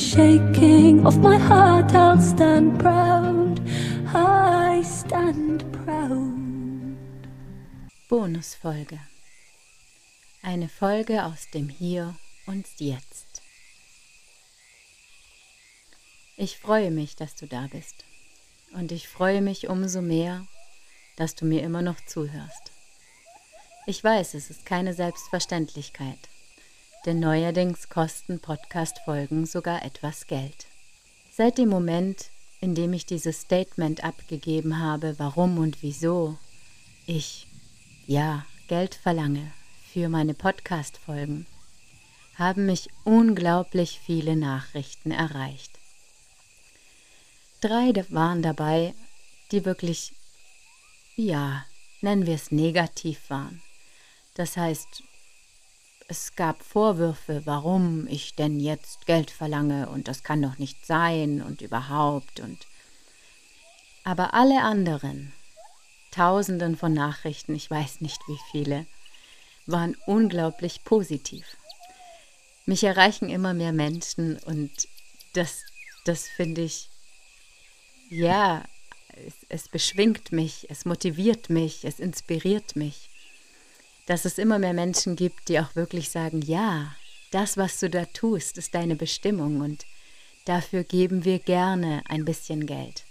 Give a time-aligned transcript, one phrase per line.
[0.00, 3.60] shaking of my heart, I'll stand proud.
[4.14, 6.96] I stand proud.
[8.08, 8.98] Bonusfolge.
[10.42, 13.42] Eine Folge aus dem Hier und Jetzt.
[16.38, 18.06] Ich freue mich, dass du da bist
[18.72, 20.46] und ich freue mich umso mehr,
[21.16, 22.72] dass du mir immer noch zuhörst.
[23.86, 26.29] Ich weiß, es ist keine Selbstverständlichkeit,
[27.06, 30.66] denn neuerdings kosten Podcast-Folgen sogar etwas Geld.
[31.32, 36.36] Seit dem Moment, in dem ich dieses Statement abgegeben habe, warum und wieso
[37.06, 37.46] ich,
[38.06, 39.50] ja, Geld verlange
[39.92, 41.46] für meine Podcast-Folgen,
[42.36, 45.78] haben mich unglaublich viele Nachrichten erreicht.
[47.60, 48.94] Drei waren dabei,
[49.52, 50.12] die wirklich,
[51.16, 51.64] ja,
[52.00, 53.62] nennen wir es negativ waren.
[54.34, 55.02] Das heißt,
[56.10, 61.40] es gab Vorwürfe, warum ich denn jetzt Geld verlange und das kann doch nicht sein
[61.40, 62.66] und überhaupt und
[64.02, 65.32] aber alle anderen,
[66.10, 68.86] tausenden von Nachrichten, ich weiß nicht wie viele,
[69.66, 71.44] waren unglaublich positiv.
[72.66, 74.72] Mich erreichen immer mehr Menschen und
[75.34, 75.60] das,
[76.06, 76.90] das finde ich
[78.08, 78.64] ja,
[79.26, 83.09] es, es beschwingt mich, es motiviert mich, es inspiriert mich,
[84.06, 86.94] dass es immer mehr Menschen gibt, die auch wirklich sagen, ja,
[87.30, 89.86] das, was du da tust, ist deine Bestimmung und
[90.44, 93.04] dafür geben wir gerne ein bisschen Geld.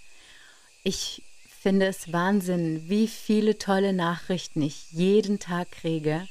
[0.84, 1.24] Ich
[1.62, 6.28] finde es Wahnsinn, wie viele tolle Nachrichten ich jeden Tag kriege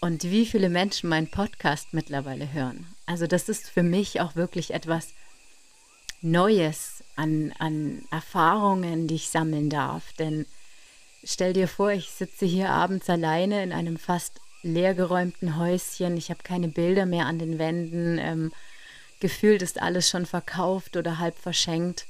[0.00, 2.86] und wie viele Menschen meinen Podcast mittlerweile hören.
[3.06, 5.08] Also das ist für mich auch wirklich etwas
[6.22, 10.12] Neues, an, an Erfahrungen, die ich sammeln darf.
[10.14, 10.46] Denn
[11.26, 16.16] stell dir vor, ich sitze hier abends alleine in einem fast leergeräumten Häuschen.
[16.16, 18.18] Ich habe keine Bilder mehr an den Wänden.
[18.18, 18.52] Ähm,
[19.20, 22.06] gefühlt ist alles schon verkauft oder halb verschenkt.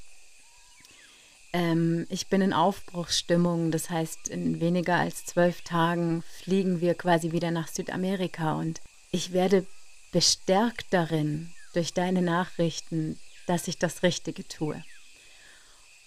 [1.52, 3.70] Ähm, ich bin in Aufbruchsstimmung.
[3.70, 8.54] Das heißt, in weniger als zwölf Tagen fliegen wir quasi wieder nach Südamerika.
[8.54, 9.66] Und ich werde
[10.12, 14.82] bestärkt darin durch deine Nachrichten, dass ich das Richtige tue.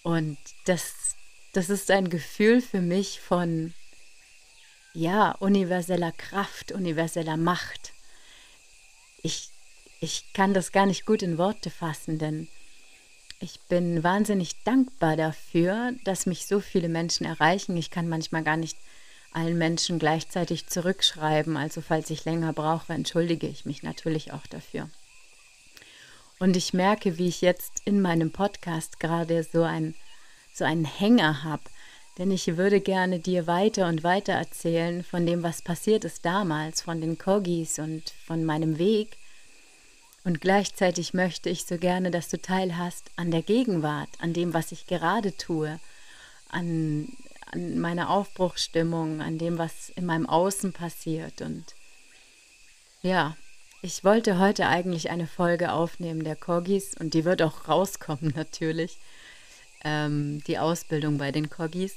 [0.02, 1.16] Und das,
[1.52, 3.74] das ist ein Gefühl für mich von,
[4.92, 7.92] ja, universeller Kraft, universeller Macht.
[9.22, 9.50] Ich,
[10.00, 12.48] ich kann das gar nicht gut in Worte fassen, denn
[13.40, 17.76] ich bin wahnsinnig dankbar dafür, dass mich so viele Menschen erreichen.
[17.76, 18.76] Ich kann manchmal gar nicht
[19.32, 24.90] allen Menschen gleichzeitig zurückschreiben, also falls ich länger brauche, entschuldige ich mich natürlich auch dafür.
[26.38, 29.94] Und ich merke, wie ich jetzt in meinem Podcast gerade so, ein,
[30.60, 31.62] so einen Hänger habe.
[32.18, 36.82] Denn ich würde gerne dir weiter und weiter erzählen von dem, was passiert ist damals,
[36.82, 39.16] von den Kogis und von meinem Weg.
[40.22, 44.70] Und gleichzeitig möchte ich so gerne, dass du teilhast an der Gegenwart, an dem, was
[44.70, 45.80] ich gerade tue,
[46.50, 47.08] an,
[47.52, 51.40] an meiner Aufbruchsstimmung, an dem, was in meinem Außen passiert.
[51.40, 51.64] Und
[53.00, 53.34] ja,
[53.80, 58.98] ich wollte heute eigentlich eine Folge aufnehmen der Corgis und die wird auch rauskommen natürlich.
[59.84, 61.94] Ähm, die Ausbildung bei den Corgis.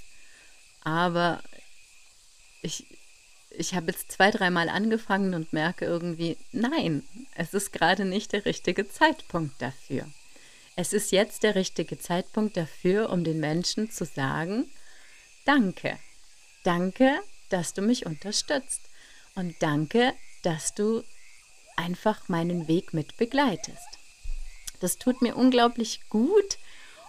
[0.84, 1.42] Aber
[2.62, 2.86] ich,
[3.52, 7.04] ich habe jetzt zwei, dreimal angefangen und merke irgendwie, nein,
[7.36, 10.08] es ist gerade nicht der richtige Zeitpunkt dafür.
[10.76, 14.70] Es ist jetzt der richtige Zeitpunkt dafür, um den Menschen zu sagen,
[15.46, 16.00] danke.
[16.64, 17.20] Danke,
[17.50, 18.82] dass du mich unterstützt.
[19.36, 21.04] Und danke, dass du
[21.76, 24.00] einfach meinen Weg mit begleitest.
[24.80, 26.58] Das tut mir unglaublich gut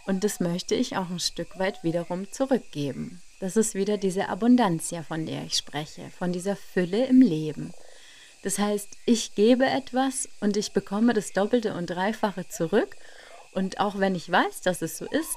[0.06, 3.22] und das möchte ich auch ein Stück weit wiederum zurückgeben.
[3.40, 7.72] Das ist wieder diese Abundantia, von der ich spreche, von dieser Fülle im Leben.
[8.42, 12.96] Das heißt, ich gebe etwas und ich bekomme das Doppelte und Dreifache zurück.
[13.52, 15.36] Und auch wenn ich weiß, dass es so ist,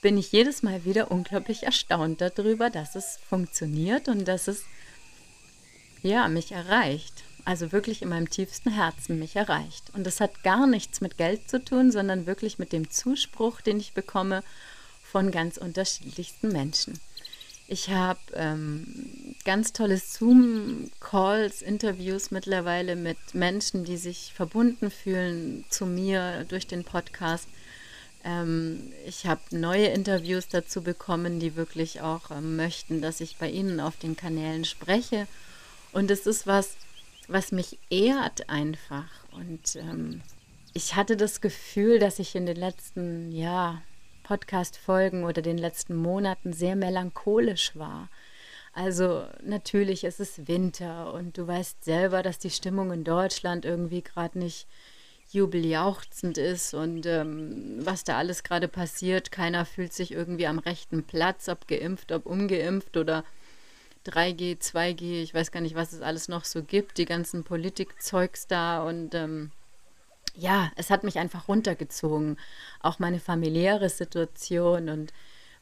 [0.00, 4.64] bin ich jedes Mal wieder unglaublich erstaunt darüber, dass es funktioniert und dass es
[6.02, 9.90] ja mich erreicht also wirklich in meinem tiefsten Herzen mich erreicht.
[9.94, 13.78] Und das hat gar nichts mit Geld zu tun, sondern wirklich mit dem Zuspruch, den
[13.78, 14.42] ich bekomme
[15.02, 16.98] von ganz unterschiedlichsten Menschen.
[17.68, 25.86] Ich habe ähm, ganz tolle Zoom-Calls, Interviews mittlerweile mit Menschen, die sich verbunden fühlen zu
[25.86, 27.48] mir durch den Podcast.
[28.24, 33.48] Ähm, ich habe neue Interviews dazu bekommen, die wirklich auch ähm, möchten, dass ich bei
[33.48, 35.26] ihnen auf den Kanälen spreche.
[35.92, 36.76] Und es ist was,
[37.28, 39.08] was mich ehrt einfach.
[39.32, 40.22] Und ähm,
[40.74, 43.82] ich hatte das Gefühl, dass ich in den letzten, ja,
[44.22, 48.08] Podcast-Folgen oder den letzten Monaten sehr melancholisch war.
[48.72, 54.02] Also natürlich ist es Winter und du weißt selber, dass die Stimmung in Deutschland irgendwie
[54.02, 54.66] gerade nicht
[55.30, 59.32] jubeljauchzend ist und ähm, was da alles gerade passiert.
[59.32, 63.24] Keiner fühlt sich irgendwie am rechten Platz, ob geimpft, ob ungeimpft oder
[64.06, 68.46] 3G, 2G, ich weiß gar nicht, was es alles noch so gibt, die ganzen Politikzeugs
[68.46, 69.50] da und ähm,
[70.34, 72.38] ja, es hat mich einfach runtergezogen.
[72.80, 75.12] Auch meine familiäre Situation und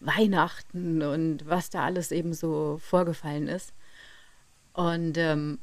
[0.00, 3.72] Weihnachten und was da alles eben so vorgefallen ist.
[4.72, 5.58] Und, ähm,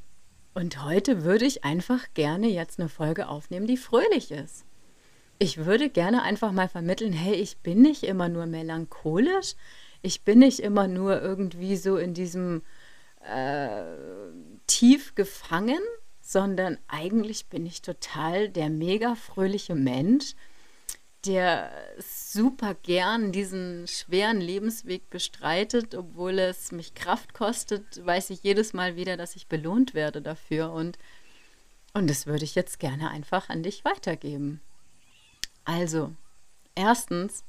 [0.53, 4.65] und heute würde ich einfach gerne jetzt eine Folge aufnehmen, die fröhlich ist.
[5.39, 9.55] Ich würde gerne einfach mal vermitteln, hey, ich bin nicht immer nur melancholisch,
[10.01, 12.61] ich bin nicht immer nur irgendwie so in diesem
[13.21, 13.81] äh,
[14.67, 15.79] tief gefangen,
[16.21, 20.33] sondern eigentlich bin ich total der mega fröhliche Mensch,
[21.25, 28.73] der super gern diesen schweren Lebensweg bestreitet, obwohl es mich Kraft kostet, weiß ich jedes
[28.73, 30.97] Mal wieder, dass ich belohnt werde dafür und
[31.93, 34.61] und das würde ich jetzt gerne einfach an dich weitergeben.
[35.65, 36.13] Also,
[36.75, 37.43] erstens,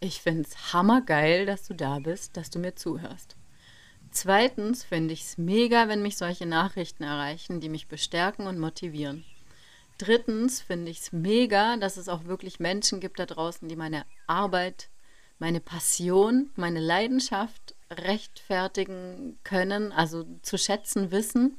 [0.00, 3.36] ich finde es hammergeil, dass du da bist, dass du mir zuhörst.
[4.10, 9.24] Zweitens finde ich es mega, wenn mich solche Nachrichten erreichen, die mich bestärken und motivieren.
[9.98, 14.04] Drittens finde ich es mega, dass es auch wirklich Menschen gibt da draußen, die meine
[14.26, 14.88] Arbeit,
[15.38, 21.58] meine Passion, meine Leidenschaft rechtfertigen können, also zu schätzen wissen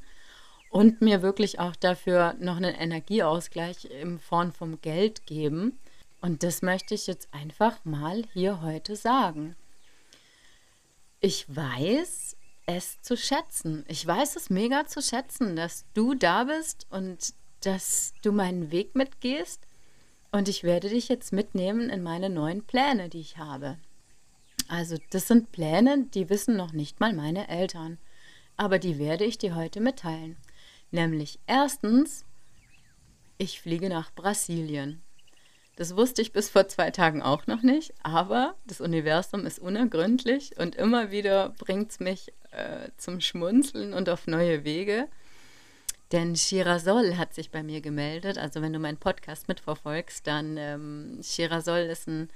[0.70, 5.80] und mir wirklich auch dafür noch einen Energieausgleich in Form vom Geld geben.
[6.22, 9.56] Und das möchte ich jetzt einfach mal hier heute sagen.
[11.22, 12.36] Ich weiß,
[12.66, 13.84] es zu schätzen.
[13.88, 18.96] Ich weiß es mega zu schätzen, dass du da bist und dass du meinen Weg
[18.96, 19.66] mitgehst.
[20.32, 23.80] Und ich werde dich jetzt mitnehmen in meine neuen Pläne, die ich habe.
[24.68, 27.98] Also das sind Pläne, die wissen noch nicht mal meine Eltern.
[28.56, 30.38] Aber die werde ich dir heute mitteilen.
[30.92, 32.24] Nämlich erstens,
[33.38, 35.02] ich fliege nach Brasilien.
[35.80, 40.60] Das wusste ich bis vor zwei Tagen auch noch nicht, aber das Universum ist unergründlich
[40.60, 45.08] und immer wieder bringt es mich äh, zum Schmunzeln und auf neue Wege.
[46.12, 48.38] Denn Shirazol hat sich bei mir gemeldet.
[48.38, 52.30] Also wenn du meinen Podcast mitverfolgst, dann ähm, Shirazol ist ein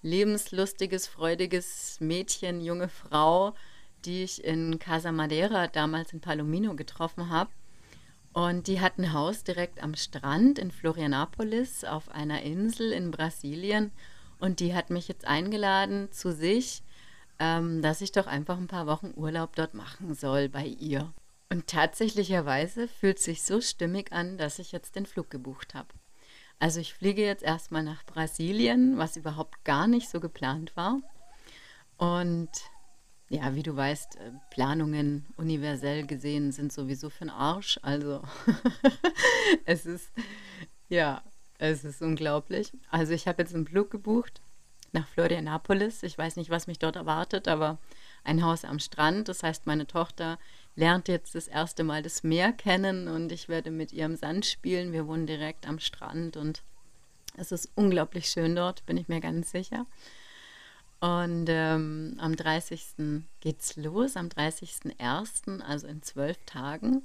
[0.00, 3.52] lebenslustiges, freudiges Mädchen, junge Frau,
[4.06, 7.50] die ich in Casa Madeira damals in Palomino getroffen habe.
[8.38, 13.90] Und die hat ein Haus direkt am Strand in Florianapolis auf einer Insel in Brasilien.
[14.38, 16.82] Und die hat mich jetzt eingeladen zu sich
[17.38, 21.12] ähm, dass ich doch einfach ein paar Wochen Urlaub dort machen soll bei ihr.
[21.50, 25.88] Und tatsächlicherweise fühlt sich so stimmig an, dass ich jetzt den Flug gebucht habe.
[26.58, 31.00] Also ich fliege jetzt erstmal nach Brasilien, was überhaupt gar nicht so geplant war.
[31.96, 32.50] Und
[33.28, 37.78] ja, wie du weißt, äh, Planungen universell gesehen sind sowieso für den Arsch.
[37.82, 38.22] Also
[39.64, 40.10] es ist,
[40.88, 41.22] ja,
[41.58, 42.72] es ist unglaublich.
[42.90, 44.40] Also ich habe jetzt einen Flug gebucht
[44.92, 46.02] nach Florianapolis.
[46.02, 47.78] Ich weiß nicht, was mich dort erwartet, aber
[48.24, 49.28] ein Haus am Strand.
[49.28, 50.38] Das heißt, meine Tochter
[50.74, 54.46] lernt jetzt das erste Mal das Meer kennen und ich werde mit ihr im Sand
[54.46, 54.92] spielen.
[54.92, 56.62] Wir wohnen direkt am Strand und
[57.36, 59.86] es ist unglaublich schön dort, bin ich mir ganz sicher.
[61.00, 63.22] Und ähm, am 30.
[63.40, 67.02] geht's los, am 30.01., also in zwölf Tagen.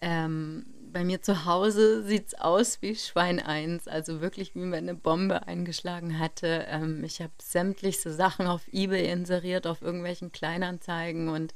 [0.00, 4.74] Ähm, bei mir zu Hause sieht es aus wie Schwein 1, also wirklich wie wenn
[4.74, 6.66] eine Bombe eingeschlagen hatte.
[6.68, 11.54] Ähm, ich habe sämtlichste Sachen auf Ebay inseriert, auf irgendwelchen Kleinanzeigen und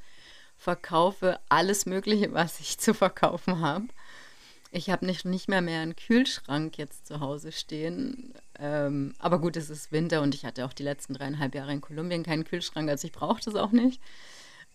[0.56, 3.88] verkaufe alles Mögliche, was ich zu verkaufen habe.
[4.70, 8.34] Ich habe nicht, nicht mehr mehr einen Kühlschrank jetzt zu Hause stehen.
[8.58, 11.80] Ähm, aber gut, es ist Winter und ich hatte auch die letzten dreieinhalb Jahre in
[11.80, 14.00] Kolumbien keinen Kühlschrank, also ich brauchte es auch nicht.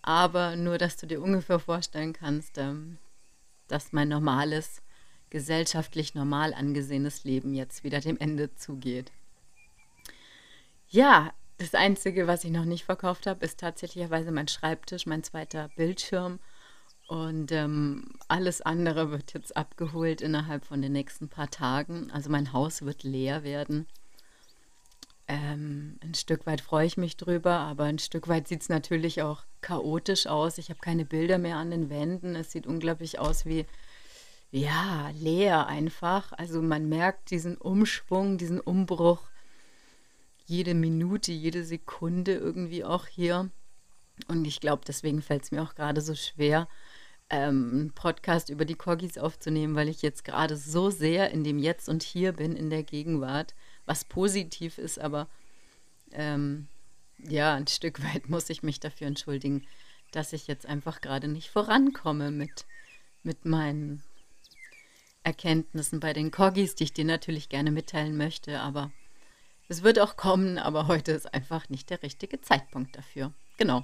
[0.01, 2.97] Aber nur, dass du dir ungefähr vorstellen kannst, ähm,
[3.67, 4.81] dass mein normales,
[5.29, 9.11] gesellschaftlich normal angesehenes Leben jetzt wieder dem Ende zugeht.
[10.89, 15.69] Ja, das Einzige, was ich noch nicht verkauft habe, ist tatsächlicherweise mein Schreibtisch, mein zweiter
[15.75, 16.39] Bildschirm.
[17.13, 22.09] Und ähm, alles andere wird jetzt abgeholt innerhalb von den nächsten paar Tagen.
[22.09, 23.85] Also mein Haus wird leer werden.
[25.27, 29.21] Ähm, ein Stück weit freue ich mich drüber, aber ein Stück weit sieht es natürlich
[29.21, 30.57] auch chaotisch aus.
[30.57, 32.35] Ich habe keine Bilder mehr an den Wänden.
[32.35, 33.67] Es sieht unglaublich aus wie,
[34.49, 36.31] ja, leer einfach.
[36.31, 39.21] Also man merkt diesen Umschwung, diesen Umbruch
[40.47, 43.51] jede Minute, jede Sekunde irgendwie auch hier.
[44.27, 46.67] Und ich glaube, deswegen fällt es mir auch gerade so schwer,
[47.33, 51.57] ähm, einen Podcast über die Corgis aufzunehmen, weil ich jetzt gerade so sehr in dem
[51.57, 53.55] Jetzt und Hier bin, in der Gegenwart,
[53.87, 55.27] was positiv ist, aber
[56.11, 56.67] ähm,
[57.17, 59.65] ja, ein Stück weit muss ich mich dafür entschuldigen,
[60.11, 62.65] dass ich jetzt einfach gerade nicht vorankomme mit,
[63.23, 64.03] mit meinen
[65.23, 68.91] Erkenntnissen bei den Corgis, die ich dir natürlich gerne mitteilen möchte, aber
[69.69, 73.33] es wird auch kommen, aber heute ist einfach nicht der richtige Zeitpunkt dafür.
[73.57, 73.83] Genau,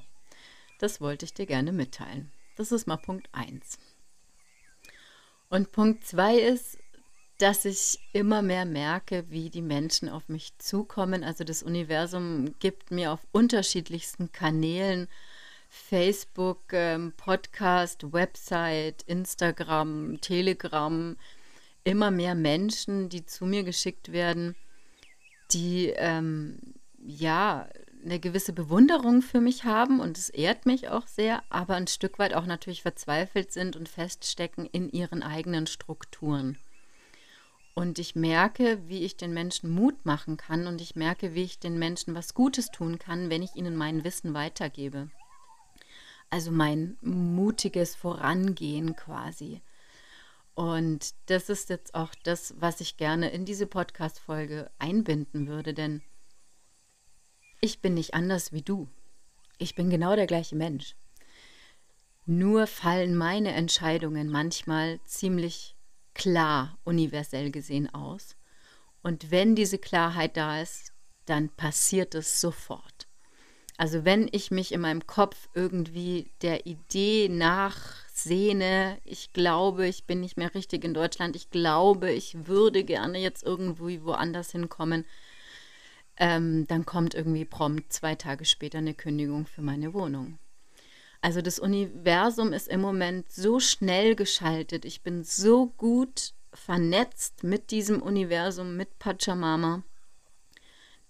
[0.77, 2.31] das wollte ich dir gerne mitteilen.
[2.59, 3.79] Das ist mal Punkt 1.
[5.47, 6.77] Und Punkt 2 ist,
[7.37, 11.23] dass ich immer mehr merke, wie die Menschen auf mich zukommen.
[11.23, 15.07] Also das Universum gibt mir auf unterschiedlichsten Kanälen,
[15.69, 21.15] Facebook, ähm, Podcast, Website, Instagram, Telegram,
[21.85, 24.53] immer mehr Menschen, die zu mir geschickt werden,
[25.53, 27.69] die ähm, ja
[28.03, 32.19] eine gewisse Bewunderung für mich haben und es ehrt mich auch sehr, aber ein Stück
[32.19, 36.57] weit auch natürlich verzweifelt sind und feststecken in ihren eigenen Strukturen.
[37.75, 41.59] Und ich merke, wie ich den Menschen Mut machen kann und ich merke, wie ich
[41.59, 45.09] den Menschen was Gutes tun kann, wenn ich ihnen mein Wissen weitergebe.
[46.29, 49.61] Also mein mutiges Vorangehen quasi.
[50.55, 56.01] Und das ist jetzt auch das, was ich gerne in diese Podcast-Folge einbinden würde, denn
[57.61, 58.87] ich bin nicht anders wie du.
[59.57, 60.95] Ich bin genau der gleiche Mensch.
[62.25, 65.75] Nur fallen meine Entscheidungen manchmal ziemlich
[66.13, 68.35] klar universell gesehen aus.
[69.01, 70.93] Und wenn diese Klarheit da ist,
[71.25, 73.07] dann passiert es sofort.
[73.77, 80.19] Also wenn ich mich in meinem Kopf irgendwie der Idee nachsehne, ich glaube, ich bin
[80.19, 85.05] nicht mehr richtig in Deutschland, ich glaube, ich würde gerne jetzt irgendwie woanders hinkommen,
[86.19, 90.37] ähm, dann kommt irgendwie prompt zwei Tage später eine Kündigung für meine Wohnung.
[91.21, 94.85] Also das Universum ist im Moment so schnell geschaltet.
[94.85, 99.83] Ich bin so gut vernetzt mit diesem Universum, mit Pachamama,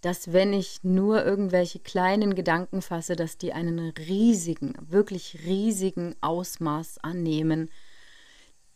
[0.02, 7.00] dass wenn ich nur irgendwelche kleinen Gedanken fasse, dass die einen riesigen, wirklich riesigen Ausmaß
[7.00, 7.70] annehmen,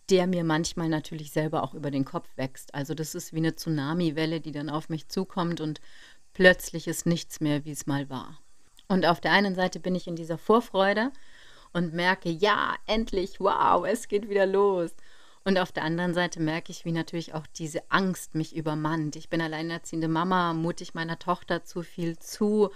[0.09, 2.75] der mir manchmal natürlich selber auch über den Kopf wächst.
[2.75, 5.79] Also das ist wie eine Tsunamiwelle, die dann auf mich zukommt und
[6.33, 8.39] plötzlich ist nichts mehr, wie es mal war.
[8.87, 11.11] Und auf der einen Seite bin ich in dieser Vorfreude
[11.73, 14.91] und merke, ja, endlich, wow, es geht wieder los.
[15.45, 19.15] Und auf der anderen Seite merke ich, wie natürlich auch diese Angst mich übermannt.
[19.15, 22.69] Ich bin alleinerziehende Mama, mutig meiner Tochter zu viel zu.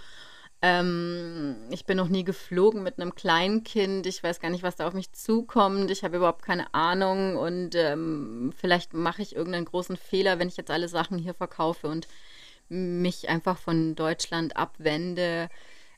[0.60, 4.06] Ähm, ich bin noch nie geflogen mit einem Kleinkind.
[4.06, 5.90] Ich weiß gar nicht, was da auf mich zukommt.
[5.90, 7.36] Ich habe überhaupt keine Ahnung.
[7.36, 11.86] Und ähm, vielleicht mache ich irgendeinen großen Fehler, wenn ich jetzt alle Sachen hier verkaufe
[11.86, 12.06] und
[12.68, 15.48] mich einfach von Deutschland abwende.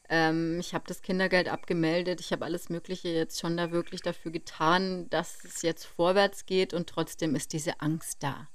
[0.09, 2.21] Ähm, ich habe das Kindergeld abgemeldet.
[2.21, 6.75] Ich habe alles Mögliche jetzt schon da wirklich dafür getan, dass es jetzt vorwärts geht
[6.75, 8.49] und trotzdem ist diese Angst da.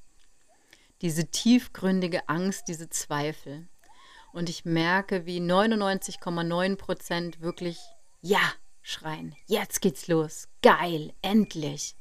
[1.02, 3.68] Diese tiefgründige Angst, diese Zweifel.
[4.34, 7.80] Und ich merke, wie 99,9 Prozent wirklich
[8.22, 9.36] Ja schreien.
[9.48, 10.48] Jetzt geht's los.
[10.62, 11.96] Geil, endlich.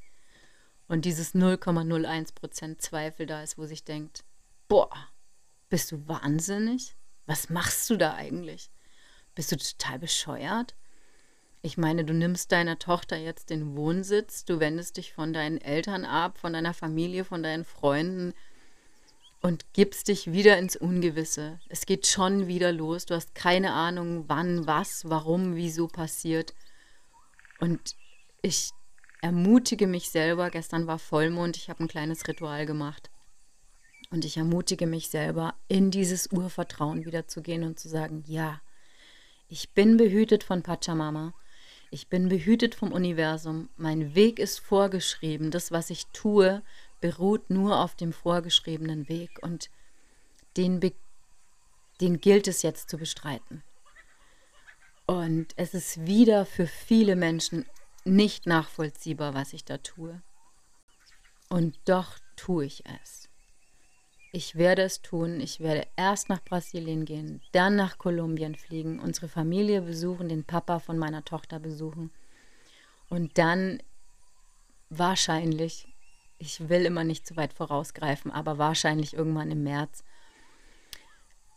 [0.87, 4.25] Und dieses 0,01 Prozent Zweifel da ist, wo sich denkt,
[4.68, 4.90] boah,
[5.75, 6.95] bist du wahnsinnig?
[7.26, 8.71] Was machst du da eigentlich?
[9.35, 10.76] Bist du total bescheuert?
[11.62, 16.04] Ich meine, du nimmst deiner Tochter jetzt den Wohnsitz, du wendest dich von deinen Eltern
[16.04, 18.35] ab, von deiner Familie, von deinen Freunden
[19.40, 21.59] und gibst dich wieder ins Ungewisse.
[21.69, 23.07] Es geht schon wieder los.
[23.07, 26.54] Du hast keine Ahnung, wann, was, warum, wieso passiert.
[27.59, 27.97] Und
[28.43, 28.71] ich
[29.23, 30.50] ermutige mich selber.
[30.50, 33.11] Gestern war Vollmond, ich habe ein kleines Ritual gemacht.
[34.14, 38.61] Und ich ermutige mich selber, in dieses Urvertrauen wieder zu gehen und zu sagen, ja,
[39.49, 41.35] ich bin behütet von Pachamama.
[41.90, 43.71] Ich bin behütet vom Universum.
[43.76, 45.50] Mein Weg ist vorgeschrieben.
[45.50, 46.62] Das, was ich tue,
[47.00, 49.42] beruht nur auf dem vorgeschriebenen Weg.
[49.42, 49.68] Und
[50.56, 50.80] den,
[52.00, 53.64] den gilt es jetzt zu bestreiten.
[55.06, 57.66] Und es ist wieder für viele Menschen
[58.04, 60.23] nicht nachvollziehbar, was ich da tue.
[61.49, 63.28] Und doch tue ich es.
[64.37, 65.38] Ich werde es tun.
[65.38, 70.81] Ich werde erst nach Brasilien gehen, dann nach Kolumbien fliegen, unsere Familie besuchen, den Papa
[70.81, 72.11] von meiner Tochter besuchen
[73.09, 73.81] und dann
[74.91, 75.87] wahrscheinlich,
[76.38, 80.03] ich will immer nicht zu weit vorausgreifen, aber wahrscheinlich irgendwann im März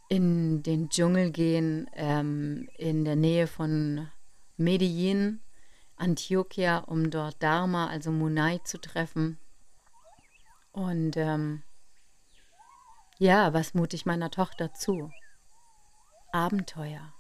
[0.08, 4.08] in den Dschungel gehen, ähm, in der Nähe von
[4.56, 5.42] Medellin,
[5.96, 9.40] Antioquia, um dort Dharma, also Munai, zu treffen.
[10.72, 11.64] Und ähm,
[13.20, 15.12] ja, was mute ich meiner Tochter zu?
[16.32, 17.14] Abenteuer.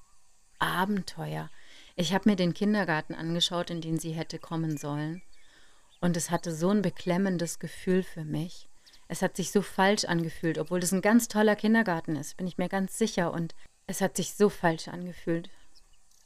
[0.59, 1.49] Abenteuer.
[1.95, 5.21] Ich habe mir den Kindergarten angeschaut, in den sie hätte kommen sollen.
[5.99, 8.69] Und es hatte so ein beklemmendes Gefühl für mich.
[9.07, 12.57] Es hat sich so falsch angefühlt, obwohl das ein ganz toller Kindergarten ist, bin ich
[12.57, 13.31] mir ganz sicher.
[13.31, 13.55] Und
[13.87, 15.49] es hat sich so falsch angefühlt,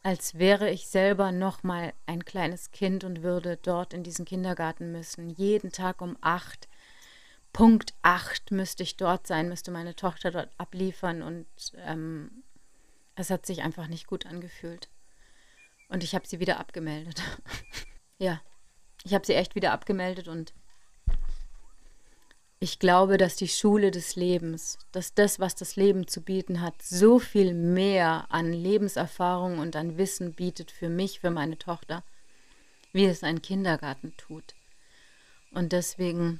[0.04, 4.92] als wäre ich selber noch mal ein kleines Kind und würde dort in diesen Kindergarten
[4.92, 5.30] müssen.
[5.30, 6.68] Jeden Tag um acht,
[7.54, 11.22] Punkt acht müsste ich dort sein, müsste meine Tochter dort abliefern.
[11.22, 12.44] Und ähm,
[13.16, 14.90] es hat sich einfach nicht gut angefühlt.
[15.90, 17.22] Und ich habe sie wieder abgemeldet.
[18.18, 18.42] ja,
[19.04, 20.54] ich habe sie echt wieder abgemeldet und
[22.64, 26.80] ich glaube, dass die Schule des Lebens, dass das, was das Leben zu bieten hat,
[26.84, 32.04] so viel mehr an Lebenserfahrung und an Wissen bietet für mich, für meine Tochter,
[32.94, 34.54] wie es ein Kindergarten tut.
[35.50, 36.40] Und deswegen,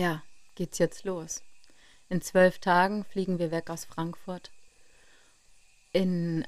[0.00, 0.22] ja,
[0.54, 1.42] geht's jetzt los.
[2.08, 4.50] In zwölf Tagen fliegen wir weg aus Frankfurt
[5.92, 6.46] in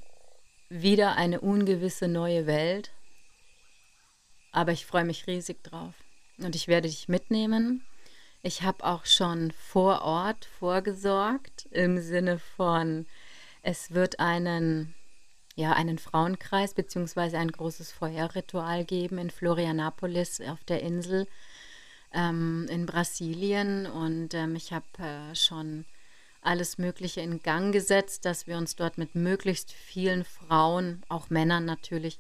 [0.71, 2.92] wieder eine ungewisse neue Welt.
[4.52, 5.94] Aber ich freue mich riesig drauf.
[6.38, 7.85] Und ich werde dich mitnehmen.
[8.42, 13.06] Ich habe auch schon vor Ort vorgesorgt im Sinne von,
[13.62, 14.94] es wird einen,
[15.54, 17.37] ja, einen Frauenkreis bzw.
[17.37, 21.28] ein großes Feuerritual geben in Florianapolis auf der Insel
[22.14, 23.87] ähm, in Brasilien.
[23.87, 25.85] Und ähm, ich habe äh, schon
[26.42, 31.64] alles Mögliche in Gang gesetzt, dass wir uns dort mit möglichst vielen Frauen, auch Männern
[31.64, 32.18] natürlich,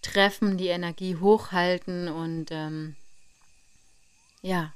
[0.00, 2.96] treffen, die Energie hochhalten und ähm,
[4.40, 4.72] ja,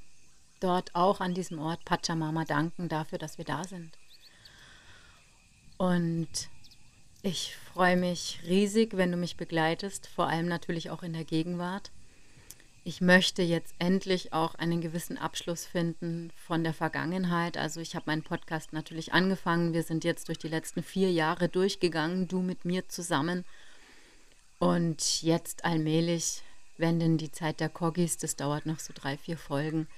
[0.60, 3.98] dort auch an diesem Ort Pachamama danken dafür, dass wir da sind.
[5.78, 6.28] Und
[7.22, 11.90] ich freue mich riesig, wenn du mich begleitest, vor allem natürlich auch in der Gegenwart
[12.86, 17.56] ich möchte jetzt endlich auch einen gewissen Abschluss finden von der Vergangenheit.
[17.58, 19.74] Also ich habe meinen Podcast natürlich angefangen.
[19.74, 23.44] Wir sind jetzt durch die letzten vier Jahre durchgegangen, du mit mir zusammen.
[24.60, 26.42] Und jetzt allmählich,
[26.76, 29.88] wenn denn die Zeit der Corgis, das dauert noch so drei, vier Folgen,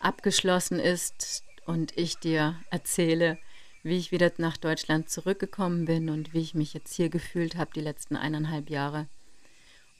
[0.00, 3.38] abgeschlossen ist und ich dir erzähle,
[3.84, 7.70] wie ich wieder nach Deutschland zurückgekommen bin und wie ich mich jetzt hier gefühlt habe
[7.72, 9.06] die letzten eineinhalb Jahre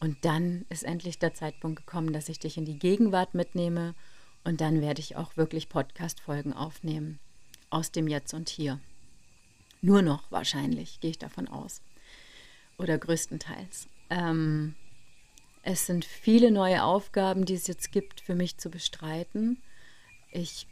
[0.01, 3.95] und dann ist endlich der Zeitpunkt gekommen, dass ich dich in die Gegenwart mitnehme
[4.45, 7.19] und dann werde ich auch wirklich Podcast-Folgen aufnehmen
[7.71, 8.81] aus dem Jetzt und Hier.
[9.81, 11.83] Nur noch wahrscheinlich, gehe ich davon aus.
[12.79, 13.89] Oder größtenteils.
[14.11, 14.75] Ähm,
[15.63, 19.61] es sind viele neue Aufgaben, die es jetzt gibt, für mich zu bestreiten.
[20.31, 20.69] Ich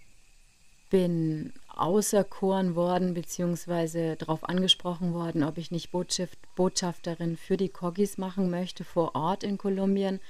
[0.94, 8.16] bin auserkoren worden, beziehungsweise darauf angesprochen worden, ob ich nicht Botschaft, Botschafterin für die Kogis
[8.16, 10.20] machen möchte vor Ort in Kolumbien.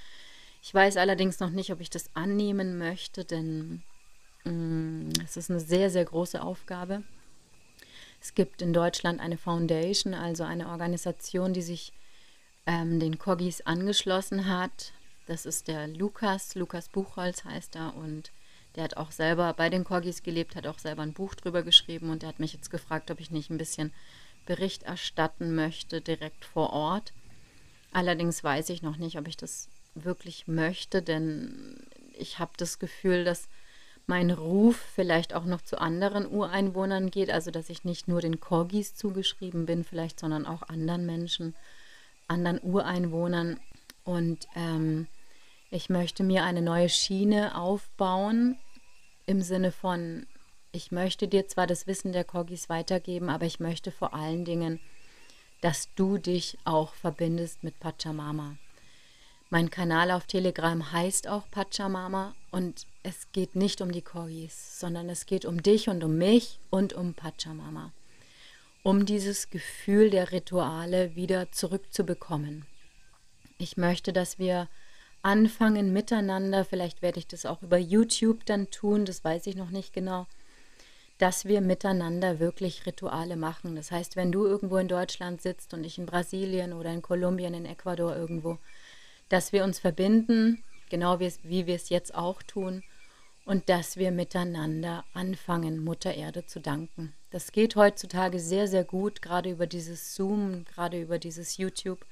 [0.63, 3.83] Ich weiß allerdings noch nicht, ob ich das annehmen möchte, denn
[4.45, 7.03] mm, es ist eine sehr, sehr große Aufgabe.
[8.23, 11.93] Es gibt in Deutschland eine Foundation, also eine Organisation, die sich
[12.65, 14.95] ähm, den Kogis angeschlossen hat.
[15.27, 18.33] Das ist der Lukas, Lukas Buchholz heißt er und
[18.77, 22.11] der hat auch selber bei den Corgis gelebt, hat auch selber ein Buch drüber geschrieben
[22.11, 23.93] und der hat mich jetzt gefragt, ob ich nicht ein bisschen
[24.47, 27.13] Bericht erstatten möchte, direkt vor Ort.
[27.93, 31.87] Allerdings weiß ich noch nicht, ob ich das wirklich möchte, denn
[32.19, 33.49] ich habe das Gefühl, dass
[34.07, 38.41] mein Ruf vielleicht auch noch zu anderen Ureinwohnern geht, also dass ich nicht nur den
[38.41, 41.55] Corgis zugeschrieben bin, vielleicht, sondern auch anderen Menschen,
[42.29, 43.59] anderen Ureinwohnern.
[44.05, 45.07] Und ähm,
[45.71, 48.59] ich möchte mir eine neue Schiene aufbauen,
[49.27, 50.27] im Sinne von,
[50.73, 54.81] ich möchte dir zwar das Wissen der Kogis weitergeben, aber ich möchte vor allen Dingen,
[55.61, 58.57] dass du dich auch verbindest mit Pachamama.
[59.51, 65.09] Mein Kanal auf Telegram heißt auch Pachamama und es geht nicht um die Kogis, sondern
[65.09, 67.93] es geht um dich und um mich und um Pachamama.
[68.83, 72.67] Um dieses Gefühl der Rituale wieder zurückzubekommen.
[73.57, 74.69] Ich möchte, dass wir
[75.25, 79.71] anfangen miteinander, vielleicht werde ich das auch über YouTube dann tun, das weiß ich noch
[79.71, 80.27] nicht genau,
[81.19, 83.75] dass wir miteinander wirklich Rituale machen.
[83.75, 87.55] Das heißt, wenn du irgendwo in Deutschland sitzt und ich in Brasilien oder in Kolumbien,
[87.55, 88.59] in Ecuador irgendwo,
[89.31, 92.83] dass wir uns verbinden, genau wie, wie wir es jetzt auch tun,
[93.47, 97.15] und dass wir miteinander anfangen, Mutter Erde zu danken.
[97.31, 102.05] Das geht heutzutage sehr, sehr gut, gerade über dieses Zoom, gerade über dieses YouTube.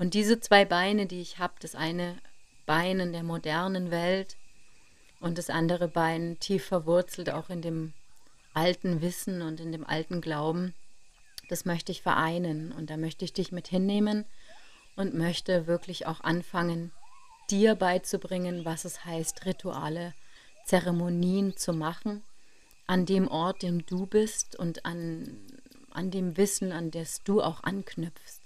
[0.00, 2.16] Und diese zwei Beine, die ich habe, das eine
[2.64, 4.38] Bein in der modernen Welt
[5.20, 7.92] und das andere Bein tief verwurzelt auch in dem
[8.54, 10.72] alten Wissen und in dem alten Glauben,
[11.50, 12.72] das möchte ich vereinen.
[12.72, 14.24] Und da möchte ich dich mit hinnehmen
[14.96, 16.92] und möchte wirklich auch anfangen,
[17.50, 20.14] dir beizubringen, was es heißt, Rituale,
[20.64, 22.22] Zeremonien zu machen,
[22.86, 25.36] an dem Ort, dem du bist und an,
[25.90, 28.39] an dem Wissen, an das du auch anknüpfst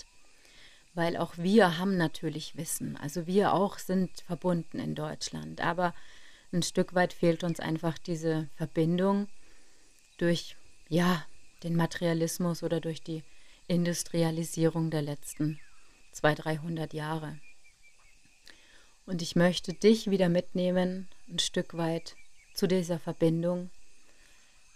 [0.94, 2.96] weil auch wir haben natürlich Wissen.
[2.96, 5.94] Also wir auch sind verbunden in Deutschland, aber
[6.52, 9.28] ein Stück weit fehlt uns einfach diese Verbindung
[10.18, 10.56] durch
[10.88, 11.24] ja,
[11.62, 13.24] den Materialismus oder durch die
[13.66, 15.58] Industrialisierung der letzten
[16.12, 17.38] 200, 300 Jahre.
[19.06, 22.16] Und ich möchte dich wieder mitnehmen, ein Stück weit
[22.54, 23.70] zu dieser Verbindung.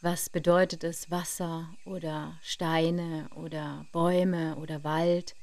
[0.01, 5.35] Was bedeutet es, Wasser oder Steine oder Bäume oder Wald?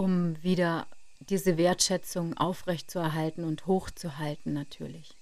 [0.00, 0.86] Um wieder
[1.18, 5.14] diese Wertschätzung aufrechtzuerhalten und hochzuhalten natürlich.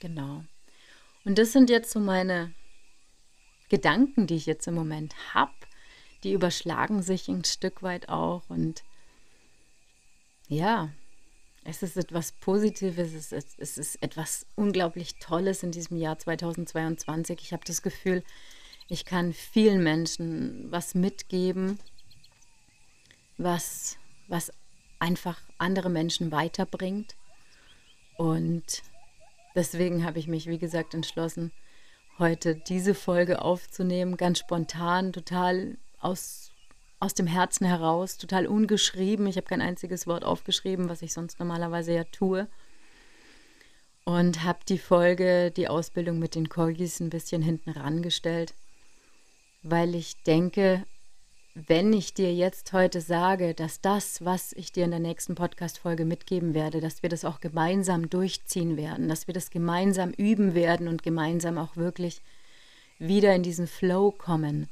[0.00, 0.42] Genau.
[1.26, 2.54] Und das sind jetzt so meine
[3.68, 5.52] Gedanken, die ich jetzt im Moment habe.
[6.24, 8.48] Die überschlagen sich ein Stück weit auch.
[8.48, 8.84] Und
[10.48, 10.88] ja,
[11.64, 17.38] es ist etwas Positives, es ist, es ist etwas unglaublich Tolles in diesem Jahr 2022.
[17.42, 18.24] Ich habe das Gefühl,
[18.88, 21.78] ich kann vielen Menschen was mitgeben,
[23.36, 24.52] was was
[24.98, 27.16] einfach andere Menschen weiterbringt.
[28.16, 28.82] Und
[29.54, 31.52] deswegen habe ich mich, wie gesagt, entschlossen,
[32.18, 36.50] heute diese Folge aufzunehmen, ganz spontan, total aus,
[36.98, 39.26] aus dem Herzen heraus, total ungeschrieben.
[39.26, 42.48] Ich habe kein einziges Wort aufgeschrieben, was ich sonst normalerweise ja tue.
[44.04, 48.54] Und habe die Folge, die Ausbildung mit den Corgis ein bisschen hinten rangestellt,
[49.62, 50.84] weil ich denke,
[51.58, 56.04] wenn ich dir jetzt heute sage, dass das, was ich dir in der nächsten Podcast-Folge
[56.04, 60.86] mitgeben werde, dass wir das auch gemeinsam durchziehen werden, dass wir das gemeinsam üben werden
[60.86, 62.20] und gemeinsam auch wirklich
[62.98, 64.68] wieder in diesen Flow kommen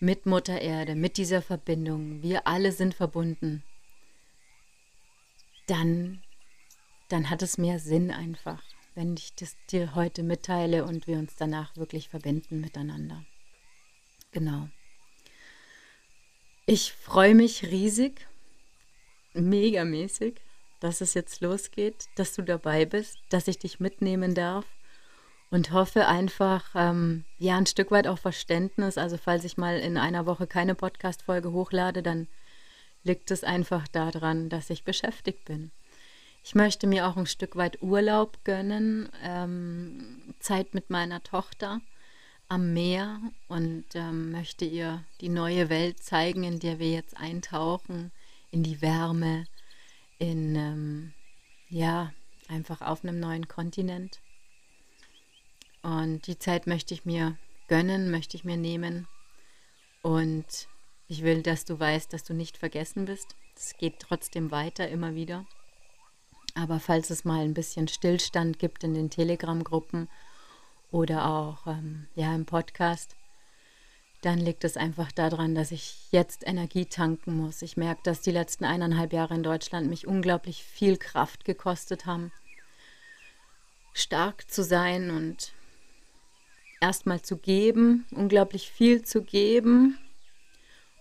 [0.00, 3.62] mit Mutter Erde, mit dieser Verbindung, wir alle sind verbunden,
[5.66, 6.22] dann,
[7.10, 8.62] dann hat es mehr Sinn einfach,
[8.94, 13.26] wenn ich das dir heute mitteile und wir uns danach wirklich verbinden miteinander.
[14.32, 14.68] Genau.
[16.66, 18.26] Ich freue mich riesig,
[19.34, 20.40] megamäßig,
[20.80, 24.64] dass es jetzt losgeht, dass du dabei bist, dass ich dich mitnehmen darf
[25.50, 28.96] und hoffe einfach, ähm, ja, ein Stück weit auch Verständnis.
[28.96, 32.28] Also, falls ich mal in einer Woche keine Podcast-Folge hochlade, dann
[33.02, 35.70] liegt es einfach daran, dass ich beschäftigt bin.
[36.42, 41.82] Ich möchte mir auch ein Stück weit Urlaub gönnen, ähm, Zeit mit meiner Tochter
[42.48, 48.12] am Meer und ähm, möchte ihr die neue Welt zeigen, in der wir jetzt eintauchen,
[48.50, 49.46] in die Wärme,
[50.18, 51.12] in, ähm,
[51.68, 52.12] ja,
[52.48, 54.20] einfach auf einem neuen Kontinent.
[55.82, 57.36] Und die Zeit möchte ich mir
[57.68, 59.06] gönnen, möchte ich mir nehmen.
[60.02, 60.68] Und
[61.08, 63.36] ich will, dass du weißt, dass du nicht vergessen bist.
[63.56, 65.46] Es geht trotzdem weiter, immer wieder.
[66.54, 70.08] Aber falls es mal ein bisschen Stillstand gibt in den Telegram-Gruppen
[70.94, 73.16] oder auch ähm, ja, im Podcast,
[74.22, 77.62] dann liegt es einfach daran, dass ich jetzt Energie tanken muss.
[77.62, 82.30] Ich merke, dass die letzten eineinhalb Jahre in Deutschland mich unglaublich viel Kraft gekostet haben,
[83.92, 85.52] stark zu sein und
[86.80, 89.98] erstmal zu geben, unglaublich viel zu geben.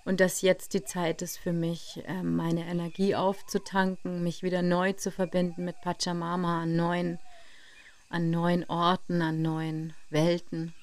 [0.06, 4.94] Und dass jetzt die Zeit ist für mich, ähm, meine Energie aufzutanken, mich wieder neu
[4.94, 7.20] zu verbinden mit Pachamama, neuen
[8.14, 10.76] an neuen Orten, an neuen Welten.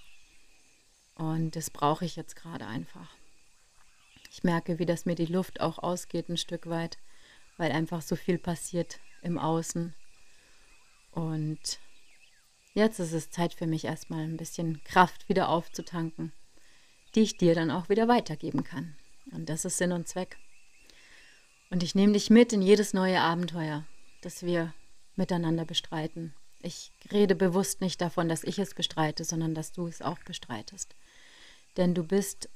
[1.15, 3.09] Und das brauche ich jetzt gerade einfach.
[4.33, 6.99] Ich merke, wie das mir die Luft auch ausgeht ein Stück weit,
[7.57, 9.95] weil einfach so viel passiert im Außen.
[11.13, 11.79] Und
[12.75, 16.33] jetzt ist es Zeit für mich erstmal ein bisschen Kraft wieder aufzutanken,
[17.15, 18.97] die ich dir dann auch wieder weitergeben kann.
[19.31, 20.37] Und das ist Sinn und Zweck.
[21.71, 23.87] Und ich nehme dich mit in jedes neue Abenteuer,
[24.21, 24.75] das wir
[25.15, 26.35] miteinander bestreiten.
[26.63, 30.95] Ich rede bewusst nicht davon, dass ich es bestreite, sondern dass du es auch bestreitest.
[31.77, 32.49] Denn du bist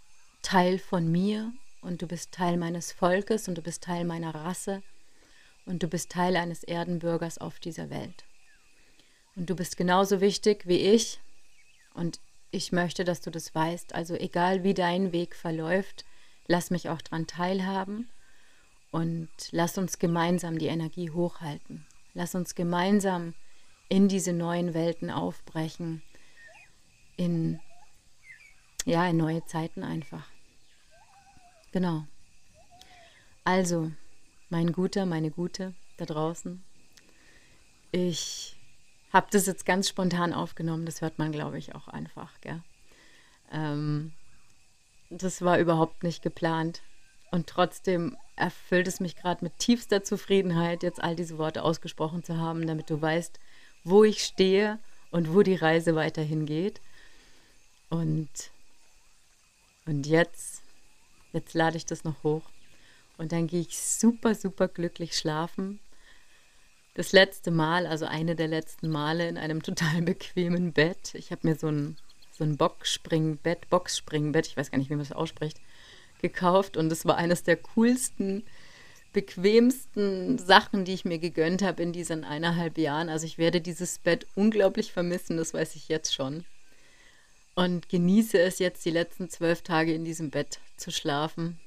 [0.43, 4.83] Teil von mir und du bist Teil meines Volkes und du bist Teil meiner Rasse
[5.65, 8.25] und du bist Teil eines Erdenbürgers auf dieser Welt.
[9.37, 11.21] Und du bist genauso wichtig wie ich
[11.95, 13.95] und ich möchte, dass du das weißt.
[13.95, 16.05] Also egal wie dein Weg verläuft,
[16.47, 18.09] lass mich auch daran teilhaben
[18.91, 21.87] und lass uns gemeinsam die Energie hochhalten.
[22.13, 23.35] Lass uns gemeinsam
[23.89, 26.03] in diese neuen Welten aufbrechen,
[27.17, 27.61] in,
[28.85, 30.27] ja, in neue Zeiten einfach.
[31.73, 32.07] Genau.
[33.45, 33.93] Also,
[34.49, 36.63] mein Guter, meine Gute da draußen,
[37.93, 38.57] ich
[39.13, 40.87] habe das jetzt ganz spontan aufgenommen.
[40.87, 42.41] Das hört man, glaube ich, auch einfach.
[42.41, 42.61] Gell?
[43.53, 44.13] Ähm,
[45.11, 46.83] das war überhaupt nicht geplant.
[47.31, 52.39] Und trotzdem erfüllt es mich gerade mit tiefster Zufriedenheit, jetzt all diese Worte ausgesprochen zu
[52.39, 53.39] haben, damit du weißt,
[53.85, 54.79] wo ich stehe
[55.11, 56.81] und wo die Reise weiterhin geht.
[57.91, 58.29] Und,
[59.87, 60.63] und jetzt,
[61.33, 62.43] jetzt lade ich das noch hoch.
[63.17, 65.79] Und dann gehe ich super, super glücklich schlafen
[66.95, 71.15] das letzte Mal, also eine der letzten Male in einem total bequemen Bett.
[71.15, 71.97] Ich habe mir so ein,
[72.33, 75.61] so ein Boxspringbett, Boxspringbett, ich weiß gar nicht, wie man das ausspricht,
[76.23, 78.45] gekauft und es war eines der coolsten,
[79.15, 83.09] bequemsten Sachen, die ich mir gegönnt habe in diesen eineinhalb Jahren.
[83.09, 86.45] Also ich werde dieses Bett unglaublich vermissen, das weiß ich jetzt schon.
[87.55, 91.59] Und genieße es jetzt die letzten zwölf Tage in diesem Bett zu schlafen,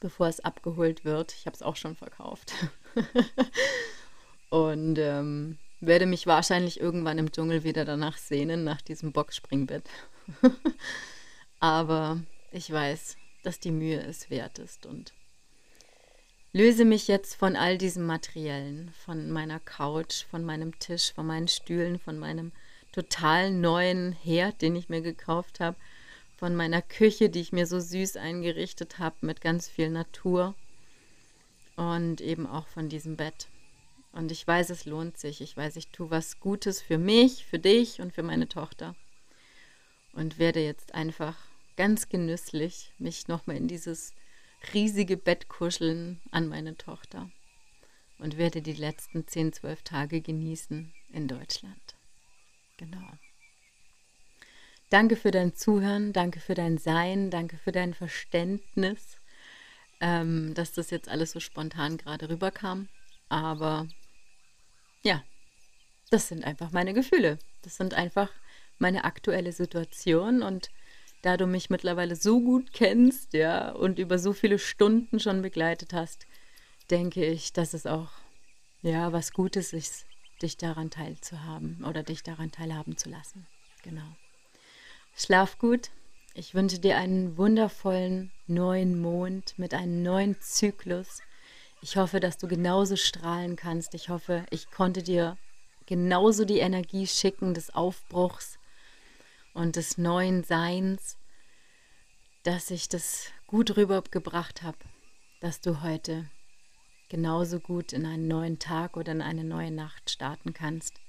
[0.00, 1.32] bevor es abgeholt wird.
[1.32, 2.52] Ich habe es auch schon verkauft.
[4.50, 9.84] Und ähm, werde mich wahrscheinlich irgendwann im Dschungel wieder danach sehnen, nach diesem Boxspringbett.
[11.60, 15.12] Aber ich weiß, dass die Mühe es wert ist und
[16.52, 21.48] löse mich jetzt von all diesem Materiellen, von meiner Couch, von meinem Tisch, von meinen
[21.48, 22.52] Stühlen, von meinem
[22.92, 25.76] total neuen Herd, den ich mir gekauft habe,
[26.36, 30.54] von meiner Küche, die ich mir so süß eingerichtet habe mit ganz viel Natur
[31.76, 33.48] und eben auch von diesem Bett.
[34.12, 35.40] Und ich weiß, es lohnt sich.
[35.40, 38.94] Ich weiß, ich tue was Gutes für mich, für dich und für meine Tochter.
[40.12, 41.36] Und werde jetzt einfach
[41.76, 44.12] ganz genüsslich mich nochmal in dieses
[44.72, 47.30] riesige Bett kuscheln an meine Tochter.
[48.18, 51.94] Und werde die letzten 10, 12 Tage genießen in Deutschland.
[52.76, 53.06] Genau.
[54.90, 59.18] Danke für dein Zuhören, danke für dein Sein, danke für dein Verständnis,
[60.00, 62.88] ähm, dass das jetzt alles so spontan gerade rüberkam.
[63.28, 63.86] Aber
[65.02, 65.22] ja,
[66.10, 67.38] das sind einfach meine Gefühle.
[67.62, 68.30] Das sind einfach
[68.78, 70.70] meine aktuelle Situation und
[71.22, 75.92] da du mich mittlerweile so gut kennst, ja, und über so viele Stunden schon begleitet
[75.92, 76.26] hast,
[76.90, 78.10] denke ich, dass es auch
[78.82, 80.06] ja was Gutes ist,
[80.42, 83.46] dich daran teilzuhaben oder dich daran teilhaben zu lassen.
[83.82, 84.16] Genau.
[85.16, 85.90] Schlaf gut.
[86.34, 91.20] Ich wünsche dir einen wundervollen neuen Mond mit einem neuen Zyklus
[91.80, 93.94] ich hoffe, dass du genauso strahlen kannst.
[93.94, 95.36] Ich hoffe, ich konnte dir
[95.86, 98.58] genauso die Energie schicken des Aufbruchs
[99.54, 101.16] und des neuen Seins,
[102.42, 104.78] dass ich das gut rübergebracht habe,
[105.40, 106.28] dass du heute
[107.08, 111.00] genauso gut in einen neuen Tag oder in eine neue Nacht starten kannst.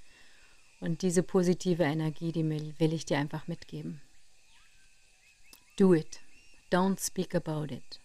[0.79, 2.47] Und diese positive Energie, die
[2.79, 4.01] will ich dir einfach mitgeben.
[5.75, 6.21] Do it.
[6.71, 7.99] Don't speak about it.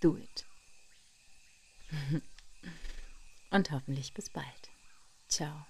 [0.00, 0.46] Do it.
[3.50, 4.70] Und hoffentlich bis bald.
[5.28, 5.66] Ciao,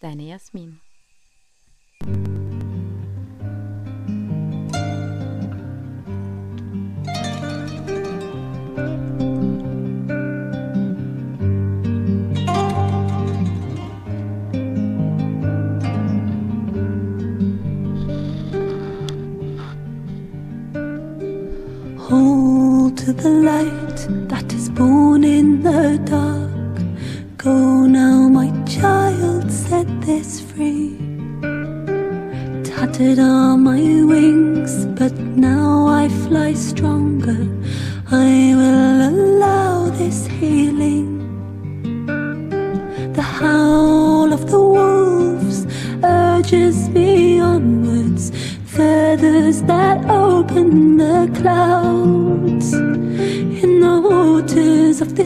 [0.00, 0.80] deine Jasmin.
[23.22, 26.76] The light that is born in the dark.
[27.36, 30.96] Go now, my child, set this free.
[32.62, 33.80] Tattered are my
[34.12, 37.42] wings, but now I fly stronger.
[38.08, 41.10] I will allow this healing.
[43.14, 45.66] The howl of the wolves
[46.04, 48.30] urges me onwards
[48.64, 51.97] feathers that open the clouds.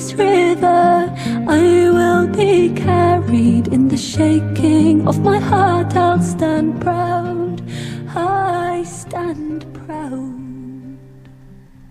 [0.02, 1.14] This river,
[1.48, 3.68] I will be carried.
[3.68, 7.11] In the shaking of my heart, I'll stand proud.